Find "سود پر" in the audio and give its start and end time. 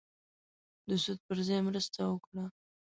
1.03-1.37